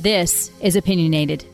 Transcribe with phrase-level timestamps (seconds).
[0.00, 1.44] This is Opinionated,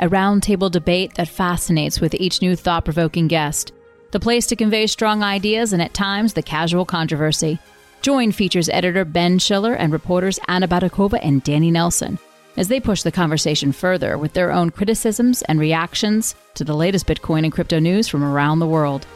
[0.00, 3.70] a roundtable debate that fascinates with each new thought provoking guest.
[4.10, 7.60] The place to convey strong ideas and at times the casual controversy.
[8.00, 12.18] Join features editor Ben Schiller and reporters Anna Baydakova and Danny Nelson
[12.56, 17.06] as they push the conversation further with their own criticisms and reactions to the latest
[17.06, 19.06] Bitcoin and crypto news from around the world.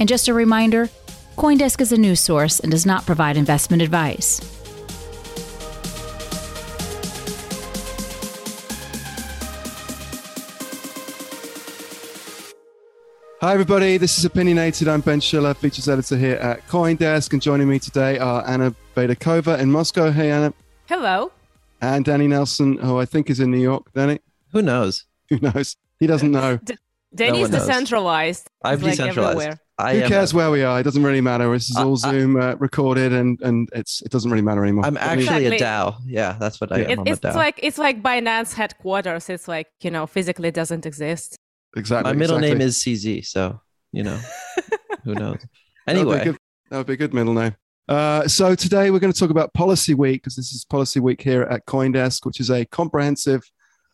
[0.00, 0.88] And just a reminder
[1.36, 4.55] Coindesk is a news source and does not provide investment advice.
[13.40, 13.98] Hi, everybody.
[13.98, 14.88] This is Opinionated.
[14.88, 17.32] I'm Ben Schiller, features editor here at Coindesk.
[17.32, 20.10] And joining me today are Anna Baydakova in Moscow.
[20.10, 20.52] Hey, Anna.
[20.88, 21.32] Hello.
[21.82, 23.92] And Danny Nelson, who I think is in New York.
[23.94, 24.20] Danny?
[24.52, 25.04] Who knows?
[25.28, 25.76] Who knows?
[26.00, 26.56] He doesn't know.
[26.64, 26.76] D-
[27.14, 27.66] Danny's No knows.
[27.66, 28.50] decentralized.
[28.64, 29.36] I'm like, decentralized.
[29.38, 29.60] everywhere.
[29.78, 30.08] I Who am.
[30.08, 30.80] cares where we are?
[30.80, 31.50] It doesn't really matter.
[31.52, 34.86] This is all I- Zoom uh, recorded, and and it's it doesn't really matter anymore.
[34.86, 35.56] I'm actually Exactly.
[35.58, 35.96] a DAO.
[36.06, 36.84] Yeah, that's what I Yeah.
[36.84, 36.90] am.
[36.90, 37.34] It, I'm a it's DAO.
[37.34, 39.28] like it's like Binance headquarters.
[39.28, 41.36] It's like you know physically doesn't exist.
[41.76, 42.12] Exactly.
[42.12, 42.58] My middle exactly.
[42.58, 43.60] name is CZ, so
[43.92, 44.18] you know,
[45.04, 45.38] who knows?
[45.86, 46.38] That would be a Anyway, good-
[46.70, 47.54] that would be a good middle name.
[47.88, 51.22] Uh, so today we're going to talk about Policy Week because this is Policy Week
[51.22, 53.48] here at CoinDesk, which is a comprehensive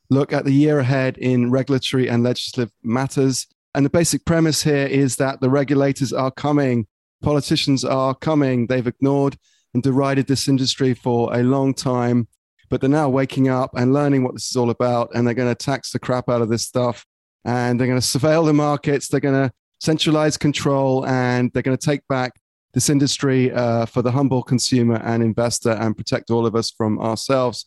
[0.08, 3.46] look at the year ahead in regulatory and legislative matters.
[3.74, 6.86] And the basic premise here is that the regulators are coming,
[7.22, 8.66] politicians are coming.
[8.66, 9.36] They've ignored
[9.74, 12.28] and derided this industry for a long time,
[12.70, 15.10] but they're now waking up and learning what this is all about.
[15.14, 17.06] And they're going to tax the crap out of this stuff.
[17.44, 19.08] And they're going to surveil the markets.
[19.08, 22.32] They're going to centralize control and they're going to take back
[22.72, 26.98] this industry uh, for the humble consumer and investor and protect all of us from
[27.00, 27.66] ourselves.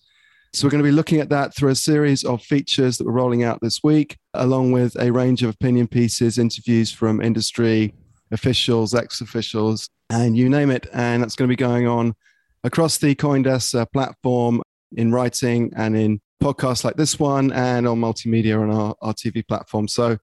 [0.53, 3.11] So, we're going to be looking at that through a series of features that we're
[3.11, 7.93] rolling out this week, along with a range of opinion pieces, interviews from industry
[8.31, 10.87] officials, ex officials, and you name it.
[10.93, 12.15] And that's going to be going on
[12.63, 14.61] across the Coindesk uh, platform
[14.93, 19.45] in writing and in podcasts like this one and on multimedia on our, our TV
[19.47, 19.87] platform.
[19.87, 20.17] So,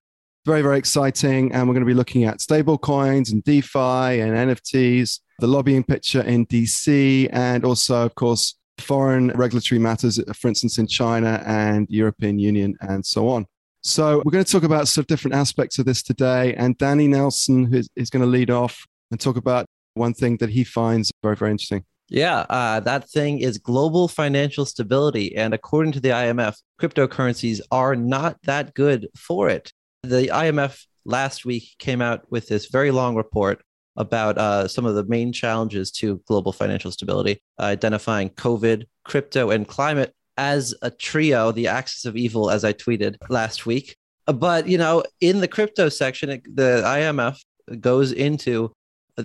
[0.46, 1.52] very, very exciting.
[1.52, 5.82] And we're going to be looking at stable coins and DeFi and NFTs, the lobbying
[5.82, 11.88] picture in DC, and also, of course, foreign regulatory matters, for instance, in China and
[11.90, 13.46] European Union and so on.
[13.82, 16.54] So we're going to talk about sort of different aspects of this today.
[16.54, 20.50] And Danny Nelson is, is going to lead off and talk about one thing that
[20.50, 21.84] he finds very, very interesting.
[22.12, 27.96] Yeah, uh, that thing is global financial stability, and according to the IMF, cryptocurrencies are
[27.96, 29.72] not that good for it.
[30.02, 33.62] The IMF last week came out with this very long report
[33.96, 39.48] about uh, some of the main challenges to global financial stability, uh, identifying COVID, crypto,
[39.48, 43.96] and climate as a trio, the axis of evil, as I tweeted last week.
[44.26, 47.38] But you know, in the crypto section, it, the IMF
[47.80, 48.70] goes into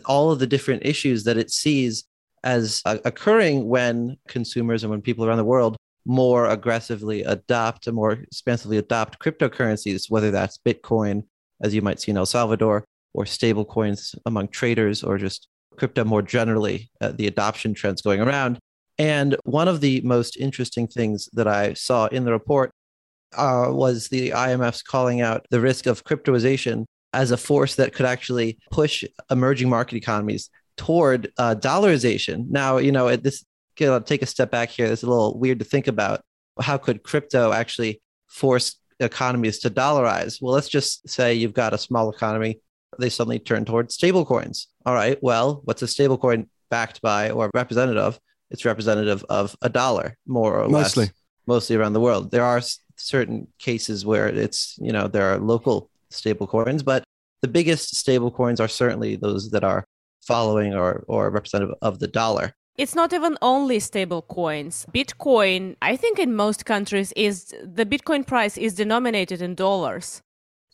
[0.06, 2.06] all of the different issues that it sees
[2.44, 8.14] as uh, occurring when consumers and when people around the world more aggressively adopt, more
[8.14, 11.24] expansively adopt cryptocurrencies, whether that's Bitcoin,
[11.62, 16.04] as you might see in El Salvador, or stable coins among traders, or just crypto
[16.04, 18.58] more generally, uh, the adoption trends going around.
[18.98, 22.72] And one of the most interesting things that I saw in the report
[23.36, 28.06] uh, was the IMF's calling out the risk of cryptoization as a force that could
[28.06, 32.50] actually push emerging market economies toward uh, dollarization.
[32.50, 33.44] Now, you know, this
[33.86, 34.88] know, take a step back here.
[34.88, 36.22] It's a little weird to think about.
[36.60, 40.42] How could crypto actually force economies to dollarize?
[40.42, 42.60] Well, let's just say you've got a small economy.
[42.98, 44.68] They suddenly turn toward stable coins.
[44.86, 45.22] All right.
[45.22, 48.20] Well, what's a stable coin backed by or representative of?
[48.50, 51.06] It's representative of a dollar, more or Mostly.
[51.06, 51.14] less,
[51.46, 52.32] mostly around the world.
[52.32, 52.62] There are
[52.96, 57.04] certain cases where it's, you know, there are local stable coins, but
[57.42, 59.86] the biggest stable coins are certainly those that are
[60.28, 62.54] following or, or representative of the dollar.
[62.78, 64.86] It's not even only stable coins.
[64.94, 70.22] Bitcoin, I think in most countries is the Bitcoin price is denominated in dollars.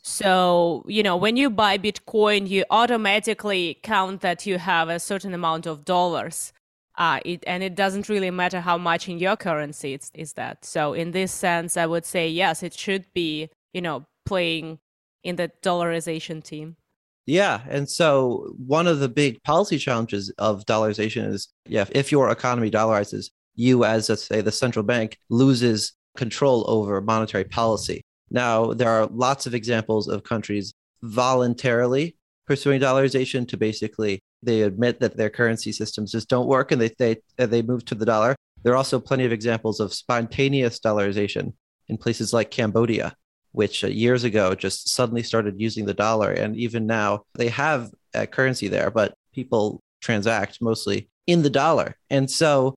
[0.01, 5.33] So, you know, when you buy Bitcoin, you automatically count that you have a certain
[5.33, 6.51] amount of dollars.
[6.97, 10.65] Uh, it, and it doesn't really matter how much in your currency it's, is that.
[10.65, 14.79] So, in this sense, I would say yes, it should be, you know, playing
[15.23, 16.75] in the dollarization team.
[17.25, 17.61] Yeah.
[17.69, 22.69] And so one of the big policy challenges of dollarization is yeah, if your economy
[22.69, 28.01] dollarizes, you as let's say the central bank loses control over monetary policy.
[28.29, 32.15] Now, there are lots of examples of countries voluntarily
[32.45, 36.89] pursuing dollarization to basically they admit that their currency systems just don't work and they
[36.97, 38.35] they they move to the dollar.
[38.63, 41.53] There are also plenty of examples of spontaneous dollarization
[41.87, 43.15] in places like Cambodia,
[43.53, 46.31] which uh, years ago just suddenly started using the dollar.
[46.31, 51.95] And even now, they have a currency there, but people transact mostly in the dollar.
[52.09, 52.75] And so,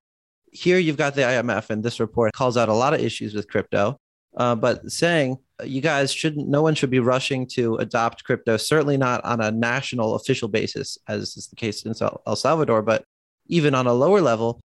[0.53, 3.49] here you've got the IMF, and this report calls out a lot of issues with
[3.49, 3.99] crypto,
[4.37, 8.97] uh, but saying you guys shouldn't, no one should be rushing to adopt crypto, certainly
[8.97, 11.95] not on a national official basis, as is the case in
[12.27, 13.05] El Salvador, but
[13.49, 14.61] even on a lower level,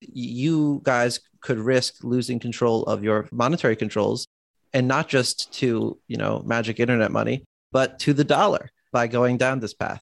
[0.00, 4.26] you guys could risk losing control of your monetary controls
[4.72, 9.36] and not just to, you know, magic internet money, but to the dollar by going
[9.36, 10.00] down this path.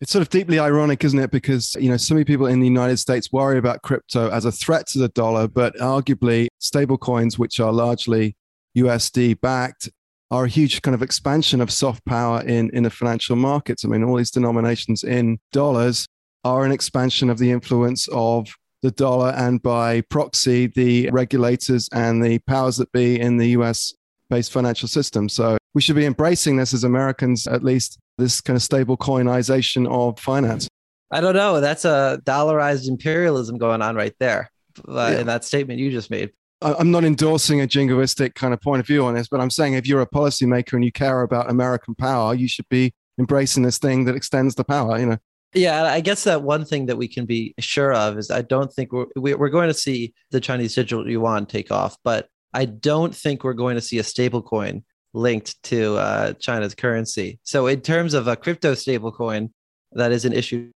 [0.00, 1.32] It's sort of deeply ironic, isn't it?
[1.32, 4.52] Because, you know, so many people in the United States worry about crypto as a
[4.52, 8.36] threat to the dollar, but arguably stablecoins, which are largely
[8.76, 9.88] USD backed,
[10.30, 13.84] are a huge kind of expansion of soft power in, in the financial markets.
[13.84, 16.06] I mean, all these denominations in dollars
[16.44, 22.22] are an expansion of the influence of the dollar and by proxy, the regulators and
[22.22, 23.94] the powers that be in the US
[24.30, 25.28] based financial system.
[25.28, 29.88] So we should be embracing this as Americans, at least this kind of stable coinization
[29.88, 30.68] of finance.
[31.10, 31.60] I don't know.
[31.60, 34.50] That's a dollarized imperialism going on right there
[34.86, 35.20] uh, yeah.
[35.20, 36.30] in that statement you just made.
[36.60, 39.74] I'm not endorsing a jingoistic kind of point of view on this, but I'm saying
[39.74, 43.78] if you're a policymaker and you care about American power, you should be embracing this
[43.78, 44.98] thing that extends the power.
[44.98, 45.18] You know.
[45.54, 48.72] Yeah, I guess that one thing that we can be sure of is I don't
[48.72, 53.14] think we're we're going to see the Chinese digital yuan take off, but I don't
[53.14, 54.84] think we're going to see a stable coin
[55.14, 57.38] linked to uh, China's currency.
[57.42, 59.50] So in terms of a crypto stablecoin,
[59.92, 60.70] that is an issue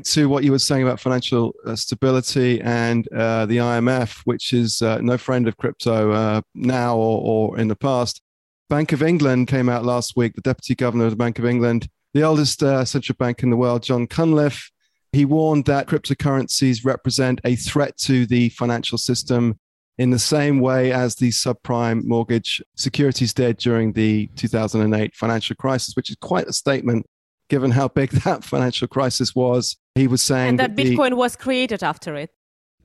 [0.00, 4.80] to what you were saying about financial uh, stability and uh, the IMF, which is
[4.80, 8.22] uh, no friend of crypto uh, now or, or, in the past.
[8.70, 11.88] Bank of England came out last week, the deputy governor of the Bank of England,
[12.14, 14.70] the oldest uh, central bank in the world, John Cunliffe.
[15.12, 19.58] He warned that cryptocurrencies represent a threat to the financial system
[19.98, 25.94] in the same way as the subprime mortgage securities did during the 2008 financial crisis,
[25.94, 27.06] which is quite a statement
[27.48, 29.76] given how big that financial crisis was.
[29.94, 32.30] He was saying and that, that Bitcoin the, was created after it.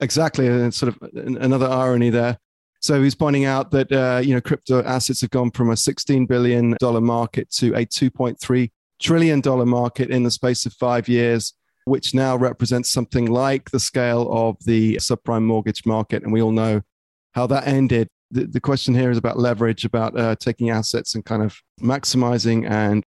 [0.00, 2.38] Exactly, and sort of another irony there.
[2.80, 6.26] So he's pointing out that uh, you know crypto assets have gone from a 16
[6.26, 11.54] billion dollar market to a 2.3 trillion dollar market in the space of five years,
[11.84, 16.22] which now represents something like the scale of the subprime mortgage market.
[16.22, 16.82] And we all know
[17.32, 18.08] how that ended.
[18.30, 22.68] The, the question here is about leverage, about uh, taking assets and kind of maximizing
[22.68, 23.02] and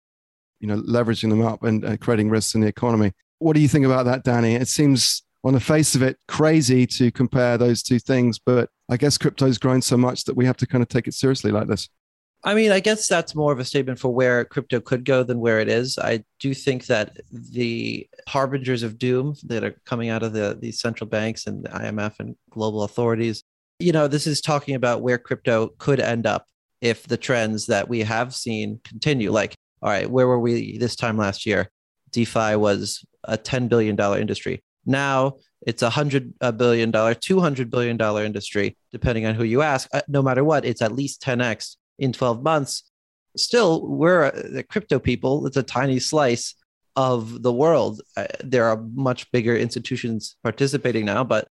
[0.60, 3.12] you know leveraging them up and uh, creating risks in the economy.
[3.40, 4.56] What do you think about that, Danny?
[4.56, 8.98] It seems on the face of it crazy to compare those two things, but I
[8.98, 11.68] guess crypto's grown so much that we have to kind of take it seriously like
[11.68, 11.88] this.
[12.44, 15.40] I mean, I guess that's more of a statement for where crypto could go than
[15.40, 15.98] where it is.
[15.98, 20.80] I do think that the harbingers of doom that are coming out of the these
[20.80, 23.44] central banks and the IMF and global authorities,
[23.80, 26.46] you know, this is talking about where crypto could end up
[26.80, 29.32] if the trends that we have seen continue.
[29.32, 31.70] Like all right, where were we this time last year?
[32.12, 34.64] DeFi was a $10 billion industry.
[34.86, 39.88] Now it's a $100 billion, $200 billion industry, depending on who you ask.
[39.94, 42.84] Uh, no matter what, it's at least 10x in 12 months.
[43.38, 46.56] Still, we're uh, the crypto people, it's a tiny slice
[46.96, 48.02] of the world.
[48.18, 51.48] Uh, there are much bigger institutions participating now, but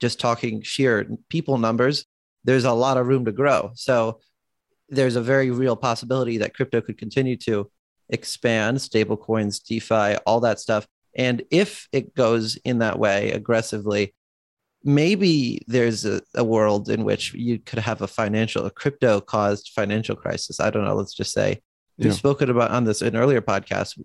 [0.00, 2.04] just talking sheer people numbers,
[2.44, 3.70] there's a lot of room to grow.
[3.74, 4.20] So
[4.88, 7.70] there's a very real possibility that crypto could continue to
[8.08, 10.86] expand, stablecoins, DeFi, all that stuff.
[11.14, 14.14] And if it goes in that way aggressively,
[14.84, 19.72] maybe there's a, a world in which you could have a financial, a crypto caused
[19.74, 20.60] financial crisis.
[20.60, 20.94] I don't know.
[20.94, 21.60] Let's just say
[21.96, 22.06] yeah.
[22.06, 24.00] we've spoken about on this in earlier podcasts.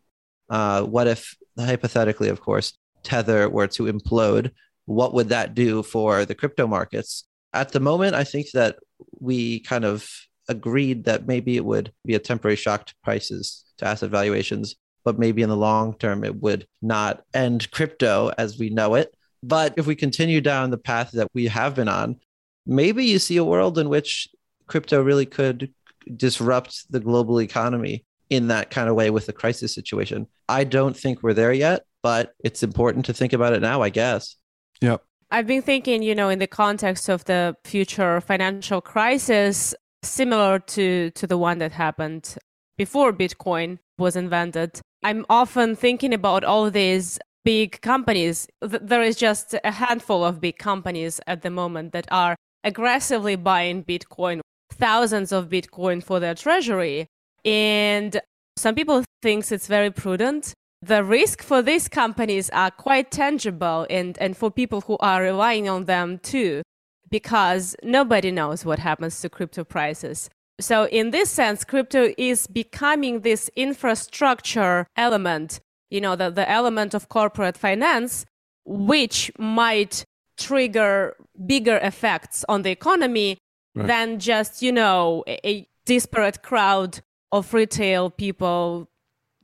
[0.50, 4.51] Uh, what if, hypothetically, of course, Tether were to implode?
[4.86, 7.25] What would that do for the crypto markets?
[7.53, 8.77] At the moment, I think that
[9.20, 10.10] we kind of
[10.50, 15.17] agreed that maybe it would be a temporary shock to prices, to asset valuations, but
[15.17, 19.14] maybe in the long term it would not end crypto as we know it.
[19.46, 22.20] But if we continue down the path that we have been on,
[22.66, 24.28] maybe you see a world in which
[24.66, 25.72] crypto really could
[26.16, 30.25] disrupt the global economy in that kind of way with the crisis situation.
[30.50, 33.90] I don't think we're there yet, but it's important to think about it now, I
[33.90, 34.36] guess.
[34.82, 35.04] Yep.
[35.30, 41.12] I've been thinking, you know, in the context of the future financial crisis, similar to
[41.12, 42.36] to the one that happened
[42.78, 44.82] before Bitcoin was invented.
[45.04, 48.48] I'm often thinking about all these big companies.
[48.62, 52.36] There is just a handful of big companies at the moment that are
[52.66, 54.42] aggressively buying Bitcoin,
[54.74, 57.08] thousands of Bitcoin for their treasury.
[57.46, 58.20] And
[58.58, 60.54] some people think it's very prudent.
[60.82, 65.70] The risk for these companies are quite tangible and, and for people who are relying
[65.70, 66.64] on them too
[67.10, 70.30] because nobody knows what happens to crypto prices.
[70.60, 75.60] So, in this sense, crypto is becoming this infrastructure element,
[75.96, 78.25] you know, the, the element of corporate finance,
[78.66, 80.06] which might
[80.38, 83.38] trigger bigger effects on the economy
[83.74, 83.88] right.
[83.88, 87.00] than just, you know, a, a disparate crowd
[87.32, 88.90] of retail people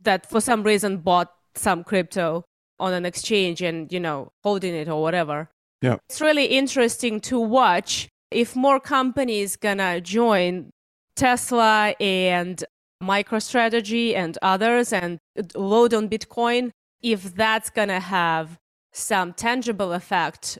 [0.01, 2.43] that for some reason bought some crypto
[2.79, 5.49] on an exchange and, you know, holding it or whatever.
[5.81, 5.97] Yeah.
[6.09, 10.71] It's really interesting to watch if more companies gonna join
[11.15, 12.63] Tesla and
[13.01, 15.19] MicroStrategy and others and
[15.55, 18.57] load on Bitcoin, if that's gonna have
[18.93, 20.59] some tangible effect,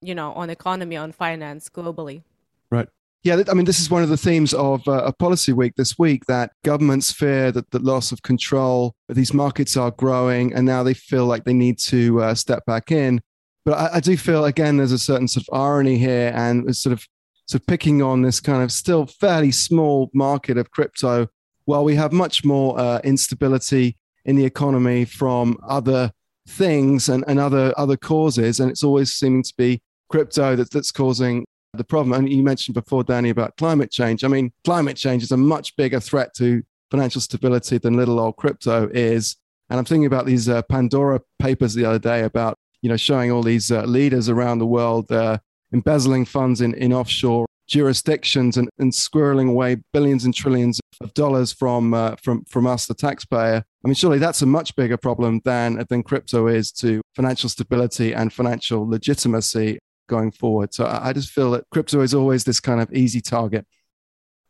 [0.00, 2.22] you know, on economy, on finance globally.
[2.70, 2.88] Right.
[3.22, 5.98] Yeah, I mean, this is one of the themes of uh, a policy week this
[5.98, 10.82] week that governments fear that the loss of control, these markets are growing, and now
[10.82, 13.22] they feel like they need to uh, step back in.
[13.64, 16.92] But I, I, do feel, again, there's a certain sort of irony here and sort
[16.92, 17.06] of,
[17.52, 21.28] of picking on this kind of still fairly small market of crypto
[21.66, 26.10] while we have much more uh, instability in the economy from other
[26.48, 28.60] things and, and other, other causes.
[28.60, 32.18] And it's always seeming to be crypto that, that's causing the problem.
[32.18, 34.24] And you mentioned before, Danny, about climate change.
[34.24, 38.36] I mean, climate change is a much bigger threat to financial stability than little old
[38.36, 39.36] crypto is.
[39.70, 43.32] And I'm thinking about these uh, Pandora papers the other day about, you know, showing
[43.32, 45.38] all these uh, leaders around the world uh,
[45.74, 51.52] embezzling funds in, in offshore jurisdictions and, and squirreling away billions and trillions of dollars
[51.52, 53.64] from, uh, from, from us, the taxpayer.
[53.84, 58.14] I mean, surely that's a much bigger problem than, than crypto is to financial stability
[58.14, 59.78] and financial legitimacy
[60.08, 60.72] going forward.
[60.72, 63.66] So I just feel that crypto is always this kind of easy target.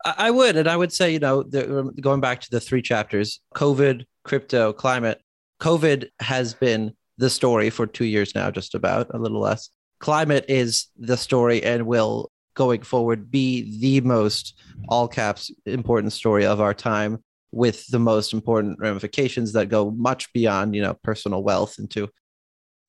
[0.04, 3.40] I would, and I would say, you know, the, going back to the three chapters:
[3.54, 5.22] COVID, crypto, climate.
[5.62, 9.70] COVID has been the story for two years now, just about a little less.
[10.00, 14.58] Climate is the story and will going forward be the most
[14.88, 20.32] all caps important story of our time with the most important ramifications that go much
[20.32, 22.08] beyond you know personal wealth into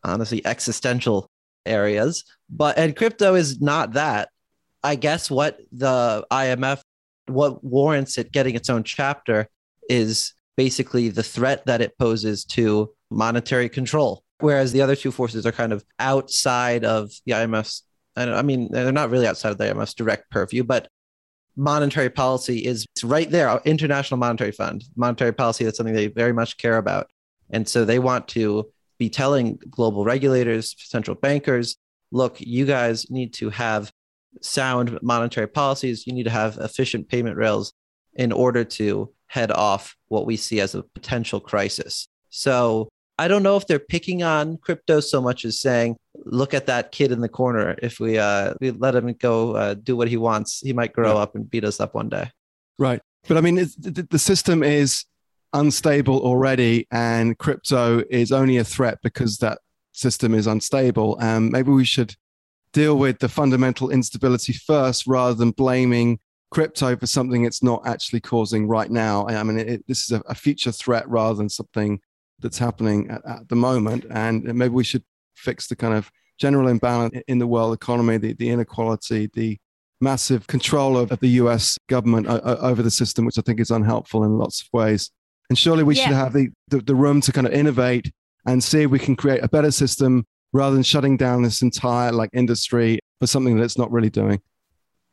[0.04, 1.30] honestly existential
[1.66, 2.24] areas.
[2.50, 4.30] But and crypto is not that.
[4.84, 6.82] I guess what the IMF
[7.28, 9.48] what warrants it getting its own chapter
[9.90, 14.24] is basically the threat that it poses to monetary control.
[14.40, 17.84] Whereas the other two forces are kind of outside of the IMF's,
[18.18, 20.88] I mean, they're not really outside of the IMF's direct purview, but
[21.56, 23.50] monetary policy is right there.
[23.50, 27.08] Uh, International Monetary Fund, monetary policy, that's something they very much care about.
[27.50, 31.78] And so they want to be telling global regulators, central bankers,
[32.12, 33.92] look, you guys need to have
[34.42, 36.06] sound monetary policies.
[36.08, 37.74] You need to have efficient payment rails
[38.14, 42.08] in order to head off what we see as a potential crisis.
[42.30, 45.96] So I don't know if they're picking on crypto so much as saying,
[46.26, 47.76] look at that kid in the corner.
[47.82, 51.18] If we, uh, we let him go uh, do what he wants, he might grow
[51.18, 52.30] up and beat us up one day.
[52.78, 53.02] Right.
[53.28, 55.06] But I mean, the, the system is
[55.54, 59.60] unstable already, and crypto is only a threat because that
[59.94, 61.18] system is unstable.
[61.20, 62.16] And maybe we should
[62.74, 66.20] deal with the fundamental instability first rather than blaming
[66.52, 69.26] crypto for something it's not actually causing right now.
[69.28, 72.00] I mean, it, this is a, a, future threat rather than something
[72.40, 74.06] that's happening at, at, the moment.
[74.10, 75.04] And maybe we should
[75.36, 79.58] fix the kind of general imbalance in the world economy, the, the inequality, the
[80.02, 83.72] massive control of, of the US government o- over the system, which I think is
[83.72, 85.12] unhelpful in lots of ways.
[85.50, 86.06] And surely we yeah.
[86.06, 88.12] should have the, the, the room to kind of innovate
[88.46, 92.12] and see if we can create a better system rather than shutting down this entire
[92.12, 94.42] like industry for something that it's not really doing.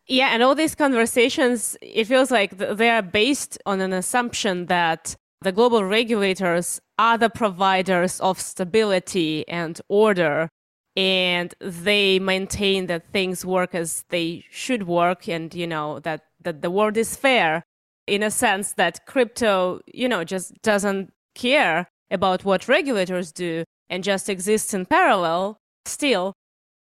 [0.06, 5.14] Yeah, and all these conversations, it feels like they are based on an assumption that
[5.42, 6.80] the global regulators
[7.18, 10.48] the providers of stability and order,
[10.96, 16.62] and they maintain that things work as they should work, and you know that that
[16.62, 17.62] the world is fair
[18.06, 24.04] in a sense that crypto, you know, just doesn't care about what regulators do and
[24.04, 26.34] just exists in parallel, still,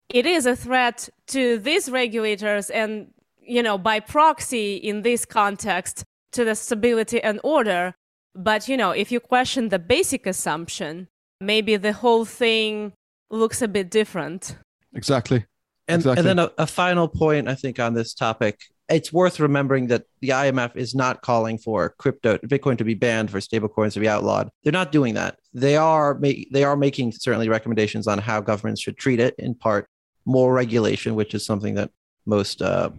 [0.09, 6.03] it is a threat to these regulators and, you know, by proxy in this context
[6.33, 7.93] to the stability and order.
[8.35, 11.07] But, you know, if you question the basic assumption,
[11.39, 12.93] maybe the whole thing
[13.29, 14.57] looks a bit different.
[14.93, 15.45] Exactly.
[15.87, 16.19] And, exactly.
[16.19, 18.59] and then a, a final point, I think, on this topic
[18.91, 23.31] it's worth remembering that the IMF is not calling for crypto Bitcoin to be banned
[23.31, 24.49] for stablecoins to be outlawed.
[24.63, 25.37] They're not doing that.
[25.53, 26.19] They are
[26.51, 29.35] they are making certainly recommendations on how governments should treat it.
[29.37, 29.87] In part,
[30.25, 31.91] more regulation, which is something that
[32.25, 32.89] most uh,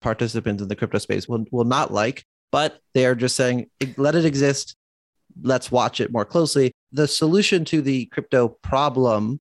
[0.00, 2.24] participants in the crypto space will will not like.
[2.52, 3.66] But they are just saying
[3.96, 4.76] let it exist.
[5.42, 6.72] Let's watch it more closely.
[6.92, 9.40] The solution to the crypto problem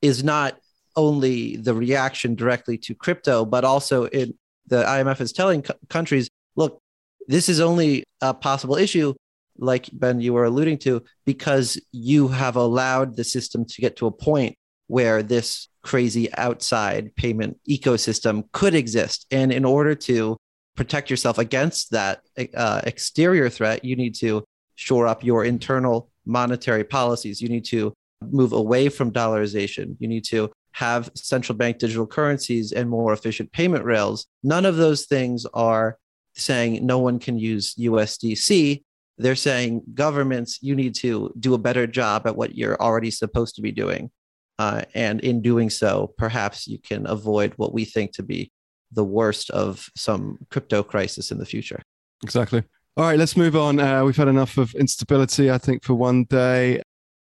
[0.00, 0.58] is not
[0.96, 4.34] only the reaction directly to crypto, but also in
[4.66, 6.80] the IMF is telling countries, look,
[7.26, 9.14] this is only a possible issue,
[9.58, 14.06] like Ben, you were alluding to, because you have allowed the system to get to
[14.06, 19.26] a point where this crazy outside payment ecosystem could exist.
[19.30, 20.36] And in order to
[20.78, 22.20] protect yourself against that
[22.56, 24.44] uh, exterior threat, you need to
[24.76, 27.42] shore up your internal monetary policies.
[27.42, 27.92] You need to
[28.22, 29.96] move away from dollarization.
[29.98, 34.26] You need to have central bank digital currencies and more efficient payment rails.
[34.44, 35.98] None of those things are
[36.36, 38.84] saying no one can use USDC.
[39.18, 43.56] They're saying governments, you need to do a better job at what you're already supposed
[43.56, 44.12] to be doing.
[44.60, 48.52] Uh, and in doing so, perhaps you can avoid what we think to be
[48.92, 51.82] the worst of some crypto crisis in the future.
[52.22, 52.62] Exactly.
[52.96, 53.78] All right, let's move on.
[53.78, 56.82] Uh, we've had enough of instability, I think, for one day.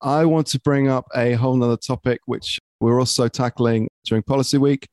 [0.01, 4.59] I want to bring up a whole nother topic, which we're also tackling during Policy
[4.59, 4.89] Week,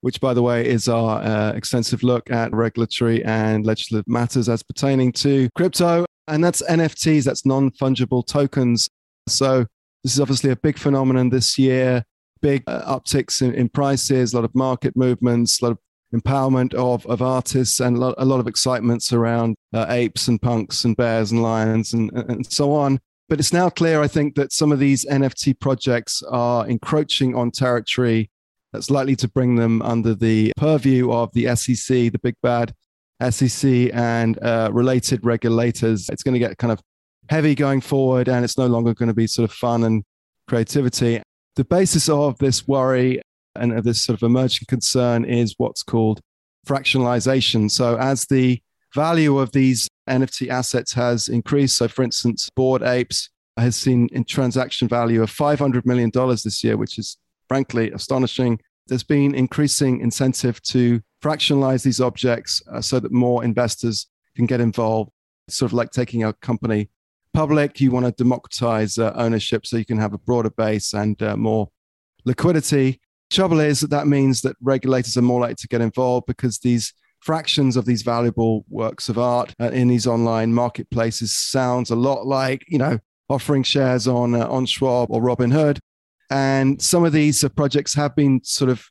[0.00, 4.62] which, by the way, is our uh, extensive look at regulatory and legislative matters as
[4.62, 6.06] pertaining to crypto.
[6.26, 8.88] And that's NFTs, that's non fungible tokens.
[9.28, 9.66] So,
[10.02, 12.02] this is obviously a big phenomenon this year,
[12.40, 15.78] big uh, upticks in, in, prices, a lot of market movements, a lot of
[16.14, 20.96] empowerment of, of artists, and a lot, of excitements around uh, apes and punks and
[20.96, 23.00] bears and lions and, and so on.
[23.28, 27.50] But it's now clear, I think, that some of these NFT projects are encroaching on
[27.50, 28.30] territory
[28.72, 32.74] that's likely to bring them under the purview of the SEC, the big bad
[33.30, 36.08] SEC, and uh, related regulators.
[36.08, 36.80] It's going to get kind of
[37.30, 40.04] heavy going forward, and it's no longer going to be sort of fun and
[40.48, 41.22] creativity.
[41.56, 43.22] The basis of this worry
[43.56, 46.20] and of this sort of emerging concern is what's called
[46.66, 47.70] fractionalization.
[47.70, 48.60] So, as the
[48.94, 51.76] value of these NFT assets has increased.
[51.76, 56.76] So, for instance, Bored Apes has seen a transaction value of $500 million this year,
[56.76, 57.16] which is
[57.48, 58.60] frankly astonishing.
[58.86, 64.60] There's been increasing incentive to fractionalize these objects uh, so that more investors can get
[64.60, 65.10] involved.
[65.48, 66.90] It's sort of like taking a company
[67.32, 67.80] public.
[67.80, 71.36] You want to democratize uh, ownership so you can have a broader base and uh,
[71.36, 71.70] more
[72.24, 73.00] liquidity.
[73.30, 76.92] Trouble is that that means that regulators are more likely to get involved because these
[77.20, 82.26] fractions of these valuable works of art uh, in these online marketplaces sounds a lot
[82.26, 82.98] like, you know,
[83.30, 85.78] offering shares on, uh, on Schwab or Robinhood.
[86.30, 88.84] And some of these uh, projects have been sort of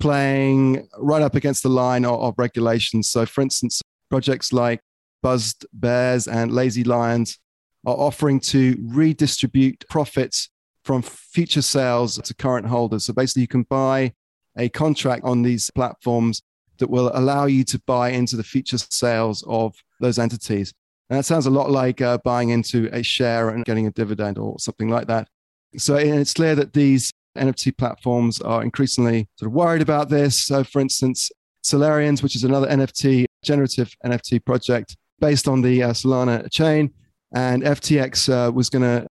[0.00, 3.08] playing right up against the line of, of regulations.
[3.08, 4.80] So, for instance, projects like
[5.22, 7.38] Buzzed Bears and Lazy Lions
[7.86, 10.50] are offering to redistribute profits
[10.86, 13.04] from future sales to current holders.
[13.04, 14.12] So basically, you can buy
[14.56, 16.42] a contract on these platforms
[16.78, 20.72] that will allow you to buy into the future sales of those entities.
[21.10, 24.38] And that sounds a lot like uh, buying into a share and getting a dividend
[24.38, 25.28] or something like that.
[25.76, 30.40] So it's clear that these NFT platforms are increasingly sort of worried about this.
[30.40, 31.30] So, for instance,
[31.62, 36.92] Solarians, which is another NFT, generative NFT project based on the uh, Solana chain,
[37.34, 39.06] and FTX uh, was going to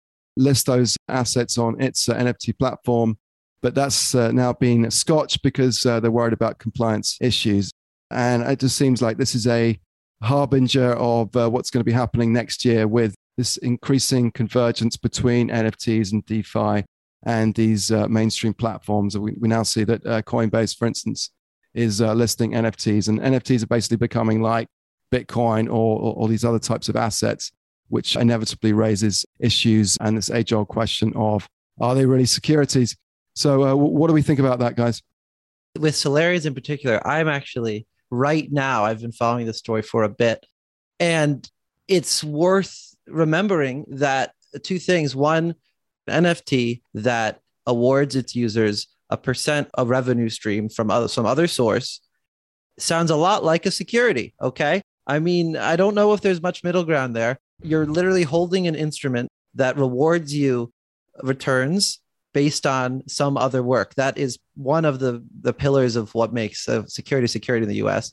[0.40, 3.16] list those assets on its uh, NFT platform
[3.62, 7.70] but that's uh, now been scotched because uh, they're worried about compliance issues.
[8.10, 9.78] And it just seems like this is a
[10.22, 15.48] harbinger of uh, what's going to be happening next year with this increasing convergence between
[15.50, 16.84] NFTs and DeFi
[17.24, 19.16] and these uh, mainstream platforms.
[19.16, 21.30] We, we now see that Coinbase, for instance,
[21.74, 24.66] is listing NFTs, and NFTs are basically becoming like
[25.12, 27.52] Bitcoin or, or these other types of assets,
[27.90, 31.48] which inevitably raises issues and this age old question of
[31.80, 32.96] are they really securities?
[33.34, 35.02] So, uh, what do we think about that, guys?
[35.78, 40.08] With Solarians in particular, I'm actually right now, I've been following the story for a
[40.08, 40.44] bit,
[40.98, 41.48] and
[41.88, 45.14] it's worth remembering that two things.
[45.14, 45.54] One,
[46.08, 52.00] NFT that awards its users a percent of revenue stream from other, some other source
[52.78, 54.34] sounds a lot like a security.
[54.40, 54.82] Okay.
[55.06, 57.38] I mean, I don't know if there's much middle ground there.
[57.62, 60.72] You're literally holding an instrument that rewards you
[61.22, 62.00] returns
[62.32, 63.94] based on some other work.
[63.94, 68.12] That is one of the the pillars of what makes security security in the U.S.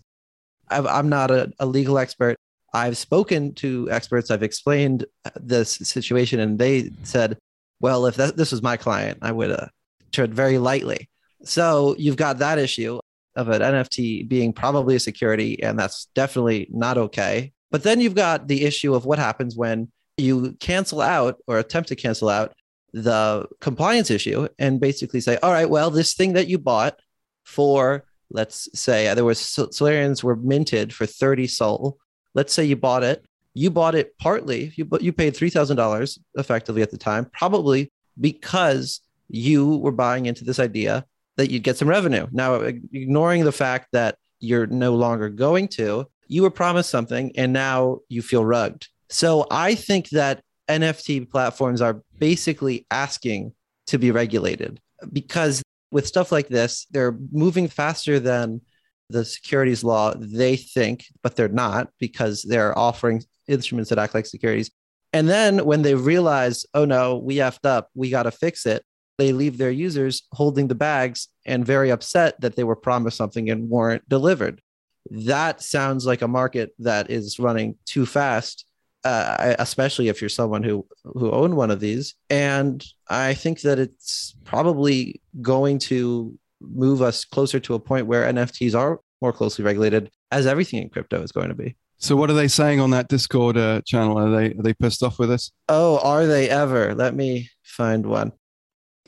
[0.69, 2.35] i am not a, a legal expert.
[2.73, 4.29] I've spoken to experts.
[4.29, 5.05] I've explained
[5.35, 7.37] this situation, and they said,
[7.79, 9.67] "Well, if that, this was my client, I would uh,
[10.11, 11.09] tread very lightly."
[11.43, 12.99] So you've got that issue
[13.35, 17.53] of an NFT being probably a security, and that's definitely not okay.
[17.71, 21.89] But then you've got the issue of what happens when you cancel out or attempt
[21.89, 22.53] to cancel out
[22.93, 26.99] the compliance issue and basically say, all right, well, this thing that you bought
[27.43, 31.97] for, let's say there was Solarians were minted for 30 sol.
[32.33, 33.25] Let's say you bought it.
[33.53, 39.77] You bought it partly, you, you paid $3,000 effectively at the time, probably because you
[39.77, 41.05] were buying into this idea
[41.37, 42.27] that you'd get some revenue.
[42.31, 47.53] Now, ignoring the fact that you're no longer going to, you were promised something and
[47.53, 48.87] now you feel rugged.
[49.09, 53.53] So I think that NFT platforms are basically asking
[53.87, 54.79] to be regulated.
[55.13, 55.61] because
[55.91, 58.61] with stuff like this, they're moving faster than
[59.09, 64.25] the securities law they think, but they're not because they're offering instruments that act like
[64.25, 64.69] securities.
[65.13, 68.83] And then when they realize, oh no, we effed up, we got to fix it,
[69.17, 73.49] they leave their users holding the bags and very upset that they were promised something
[73.49, 74.61] and weren't delivered.
[75.09, 78.65] That sounds like a market that is running too fast,
[79.03, 82.15] uh, especially if you're someone who who owned one of these.
[82.29, 88.31] And I think that it's probably going to move us closer to a point where
[88.31, 91.75] NFTs are more closely regulated, as everything in crypto is going to be.
[91.99, 94.19] So, what are they saying on that Discord uh, channel?
[94.19, 95.51] Are they are they pissed off with us?
[95.67, 96.93] Oh, are they ever?
[96.93, 98.31] Let me find one.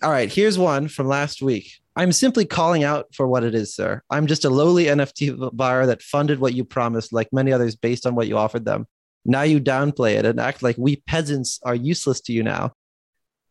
[0.01, 1.71] All right, here's one from last week.
[1.99, 4.01] I'm simply calling out for what it is, sir.
[4.09, 8.05] I'm just a lowly NFT buyer that funded what you promised, like many others, based
[8.05, 8.87] on what you offered them.
[9.25, 12.71] Now you downplay it and act like we peasants are useless to you now.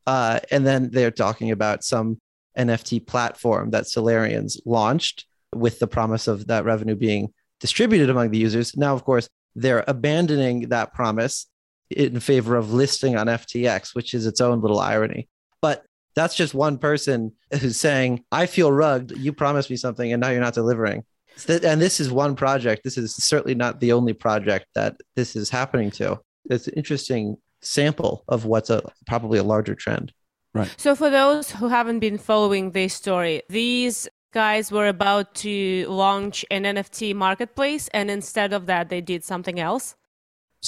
[0.07, 2.23] Uh, and then they're talking about some
[2.57, 8.39] NFT platform that Solarians launched with the promise of that revenue being distributed among the
[8.39, 8.75] users.
[8.79, 11.49] Now, of course, they're abandoning that promise
[11.91, 15.29] in favor of listing on FTX, which is its own little irony.
[15.61, 15.85] But
[16.19, 19.17] that's just one person who's saying, I feel rugged.
[19.19, 21.05] You promised me something and now you're not delivering.
[21.49, 22.83] And this is one project.
[22.83, 26.21] This is certainly not the only project that this is happening to.
[26.51, 30.13] It's an interesting sample of what's a probably a larger trend.
[30.55, 30.75] Right.
[30.77, 36.45] So, for those who haven't been following this story, these guys were about to launch
[36.51, 39.95] an NFT marketplace, and instead of that, they did something else.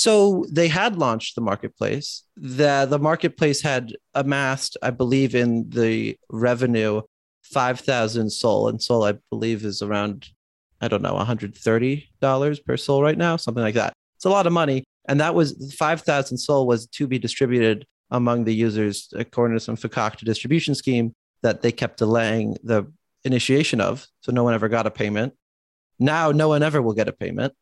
[0.01, 2.25] So they had launched the marketplace.
[2.35, 7.03] The the marketplace had amassed, I believe, in the revenue
[7.43, 10.29] five thousand SOL, and SOL I believe is around
[10.81, 13.93] I don't know one hundred thirty dollars per SOL right now, something like that.
[14.17, 17.85] It's a lot of money, and that was five thousand SOL was to be distributed
[18.11, 22.91] among the users according to some Fakakta distribution scheme that they kept delaying the
[23.25, 24.07] initiation of.
[24.23, 25.35] So no one ever got a payment.
[25.99, 27.53] Now no one ever will get a payment.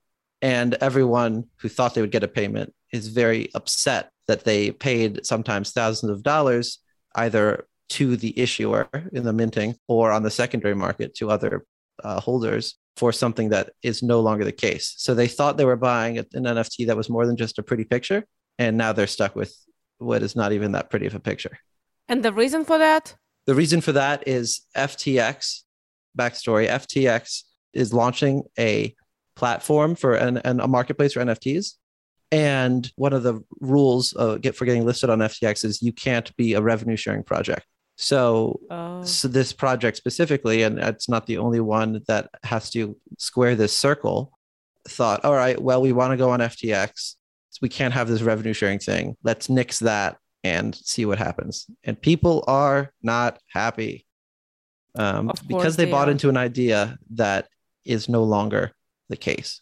[0.40, 5.26] And everyone who thought they would get a payment is very upset that they paid
[5.26, 6.78] sometimes thousands of dollars
[7.16, 11.64] either to the issuer in the minting or on the secondary market to other
[12.04, 14.94] uh, holders for something that is no longer the case.
[14.98, 17.84] So they thought they were buying an NFT that was more than just a pretty
[17.84, 18.24] picture.
[18.58, 19.54] And now they're stuck with
[19.98, 21.58] what is not even that pretty of a picture.
[22.08, 23.14] And the reason for that?
[23.46, 25.62] The reason for that is FTX.
[26.18, 28.94] Backstory FTX is launching a
[29.38, 31.74] platform for an, an, a marketplace for NFTs.
[32.30, 36.34] And one of the rules uh, get for getting listed on FTX is you can't
[36.36, 37.64] be a revenue sharing project.
[37.96, 39.02] So, oh.
[39.02, 43.72] so this project specifically, and it's not the only one that has to square this
[43.72, 44.32] circle,
[44.86, 47.14] thought, all right, well, we want to go on FTX
[47.60, 49.16] we can't have this revenue sharing thing.
[49.22, 51.66] Let's nix that and see what happens.
[51.84, 54.06] And people are not happy
[54.94, 56.12] um, because they, they bought are.
[56.12, 57.48] into an idea that
[57.84, 58.72] is no longer
[59.08, 59.60] the case.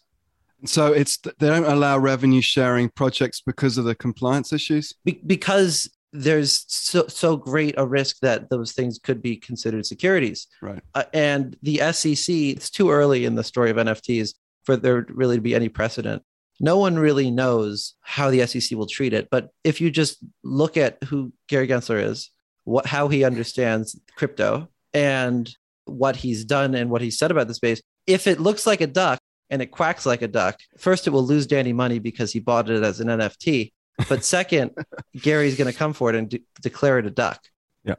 [0.65, 4.93] So it's they don't allow revenue sharing projects because of the compliance issues.
[5.05, 10.47] Be- because there's so so great a risk that those things could be considered securities.
[10.61, 10.81] Right.
[10.95, 14.33] Uh, and the SEC, it's too early in the story of NFTs
[14.63, 16.23] for there really to be any precedent
[16.59, 19.29] no one really knows how the SEC will treat it.
[19.29, 22.31] But if you just look at who Gary Gensler is,
[22.63, 25.49] what how he understands crypto and
[25.85, 28.87] what he's done and what he said about the space, if it looks like a
[28.87, 32.39] duck and it quacks like a duck, first it will lose Danny money because he
[32.39, 33.73] bought it as an NFT.
[34.09, 34.71] But second,
[35.15, 37.41] Gary's going to come for it and de- declare it a duck.
[37.83, 37.95] Yeah.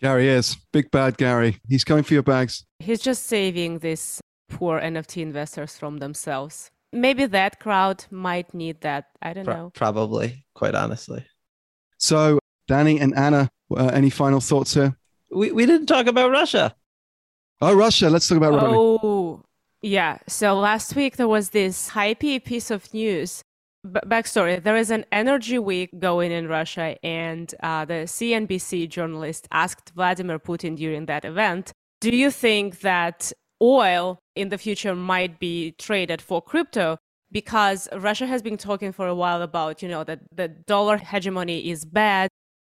[0.00, 1.58] Gary is big bad Gary.
[1.68, 2.64] He's coming for your bags.
[2.78, 9.06] He's just saving these poor NFT investors from themselves maybe that crowd might need that.
[9.20, 9.70] I don't Pro- know.
[9.74, 11.24] Probably, quite honestly.
[11.98, 12.38] So,
[12.68, 14.96] Danny and Anna, uh, any final thoughts here?
[15.30, 16.74] We we didn't talk about Russia.
[17.60, 18.10] Oh, Russia.
[18.10, 18.66] Let's talk about Russia.
[18.70, 19.42] Oh,
[19.82, 20.18] yeah.
[20.28, 23.42] So last week there was this hypey piece of news.
[23.84, 29.48] B- backstory: There is an energy week going in Russia, and uh, the CNBC journalist
[29.50, 35.38] asked Vladimir Putin during that event, "Do you think that oil in the future might
[35.38, 36.98] be traded for crypto
[37.30, 41.70] because Russia has been talking for a while about, you know, that the dollar hegemony
[41.70, 42.28] is bad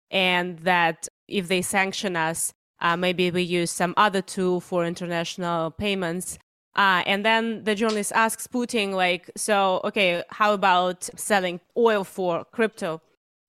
[0.10, 5.72] and that if they sanction us, uh, maybe we use some other tool for international
[5.72, 6.38] payments.
[6.76, 12.46] Uh, and then the journalist asks Putin, like, so, okay, how about selling oil for
[12.46, 13.02] crypto?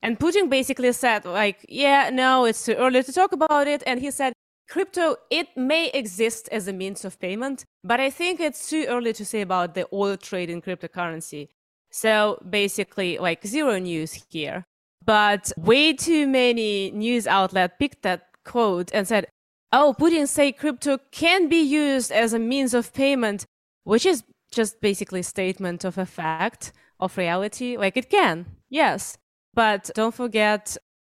[0.02, 3.82] And Putin basically said, like, yeah, no, it's too early to talk about it.
[3.86, 4.34] And he said,
[4.68, 9.12] Crypto, it may exist as a means of payment, but I think it's too early
[9.12, 11.48] to say about the oil trade in cryptocurrency.
[11.90, 14.64] So basically, like zero news here.
[15.04, 19.26] But way too many news outlets picked that quote and said,
[19.72, 23.46] oh, Putin say crypto can be used as a means of payment,
[23.84, 24.22] which is
[24.52, 27.76] just basically statement of a fact of reality.
[27.76, 29.18] Like it can, yes.
[29.52, 30.76] But don't forget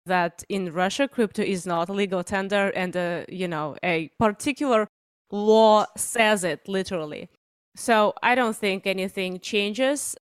[0.06, 4.88] that in Russia, crypto is not legal tender, and uh, you know a particular
[5.30, 7.28] law says it literally.
[7.76, 10.16] So I don't think anything changes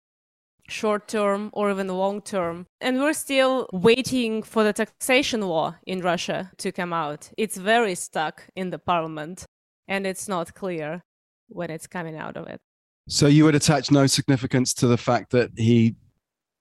[0.70, 2.66] short term or even long term.
[2.80, 7.30] And we're still waiting for the taxation law in Russia to come out.
[7.36, 9.44] It's very stuck in the parliament
[9.88, 11.02] and it's not clear
[11.48, 12.60] when it's coming out of it.
[13.08, 15.96] So you would attach no significance to the fact that he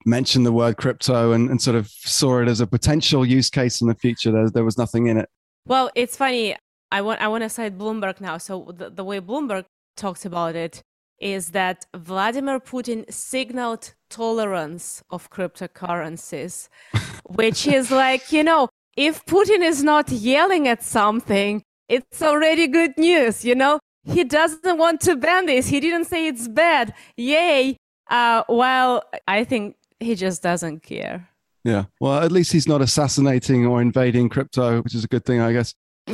[0.06, 3.82] mentioned the word crypto and, and sort of saw it as a potential use case
[3.82, 4.32] in the future.
[4.32, 5.30] There, there was nothing in it.
[5.65, 6.56] Well, it's funny.
[6.91, 8.39] I want I want to cite Bloomberg now.
[8.39, 10.82] So the, the way Bloomberg talks about it
[11.19, 16.69] is that Vladimir Putin signaled tolerance of cryptocurrencies,
[17.25, 22.97] which is like, you know, if Putin is not yelling at something, it's already good
[22.97, 23.79] news, you know?
[24.03, 25.67] He doesn't want to ban this.
[25.67, 26.93] He didn't say it's bad.
[27.17, 27.77] Yay.
[28.10, 31.29] Uh, well, I think he just doesn't care.
[31.63, 31.86] Yeah.
[31.99, 35.53] Well, at least he's not assassinating or invading crypto, which is a good thing, I
[35.53, 35.73] guess.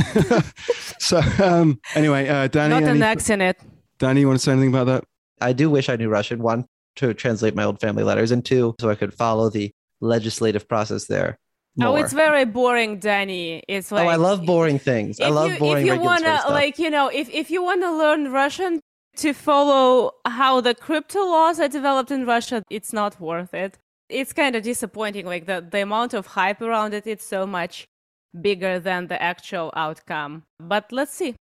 [0.98, 2.80] so, um, anyway, uh, Danny.
[2.80, 3.58] Not an accident.
[4.02, 5.04] Danny, you want to say anything about that?
[5.40, 6.42] I do wish I knew Russian.
[6.42, 10.66] One, to translate my old family letters, and two, so I could follow the legislative
[10.66, 11.38] process there.
[11.80, 11.98] Oh, more.
[11.98, 13.62] Oh, it's very boring, Danny.
[13.68, 15.20] It's like oh, I love boring things.
[15.20, 15.86] I love you, boring.
[15.86, 16.50] If you wanna, stuff.
[16.50, 18.80] like, you know, if if you wanna learn Russian
[19.18, 23.78] to follow how the crypto laws are developed in Russia, it's not worth it.
[24.08, 25.26] It's kind of disappointing.
[25.26, 27.86] Like the the amount of hype around it, it's so much
[28.40, 30.42] bigger than the actual outcome.
[30.58, 31.36] But let's see.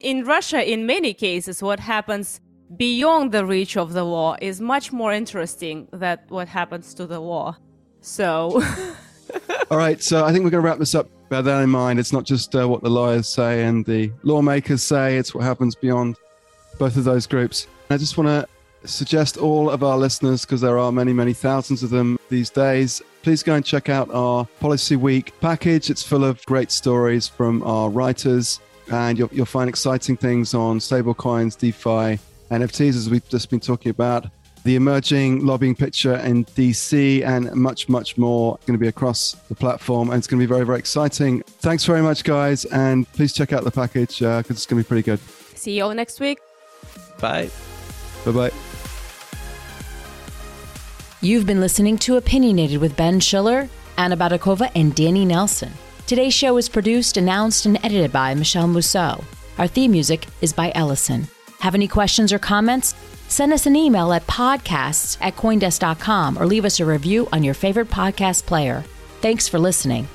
[0.00, 2.40] In Russia, in many cases, what happens
[2.76, 7.18] beyond the reach of the law is much more interesting than what happens to the
[7.18, 7.56] law.
[8.00, 8.62] So.
[9.72, 11.08] All right, so I think we're going to wrap this up.
[11.30, 11.98] Bear that in mind.
[11.98, 15.74] It's not just uh, what the lawyers say and the lawmakers say, it's what happens
[15.74, 16.14] beyond
[16.78, 17.66] both of those groups.
[17.90, 21.82] I just want to suggest all of our listeners, because there are many, many thousands
[21.82, 25.90] of them these days, please go and check out our Policy Week package.
[25.90, 30.78] It's full of great stories from our writers and you'll, you'll find exciting things on
[30.78, 32.20] stablecoins, DeFi,
[32.50, 34.26] NFTs, as we've just been talking about,
[34.64, 39.54] the emerging lobbying picture in DC, and much, much more going to be across the
[39.54, 40.10] platform.
[40.10, 41.42] And it's going to be very, very exciting.
[41.60, 42.64] Thanks very much, guys.
[42.66, 45.20] And please check out the package because uh, it's going to be pretty good.
[45.54, 46.38] See you all next week.
[47.20, 47.50] Bye.
[48.24, 48.50] Bye bye.
[51.20, 55.72] You've been listening to Opinionated with Ben Schiller, Anna Baydakova, and Danny Nelson.
[56.08, 59.22] Today's show is produced, announced, and edited by Michelle Musso.
[59.58, 61.28] Our theme music is by Ellison.
[61.60, 62.94] Have any questions or comments?
[63.28, 67.52] Send us an email at podcasts at coindesk.com or leave us a review on your
[67.52, 68.86] favorite podcast player.
[69.20, 70.08] Thanks for listening.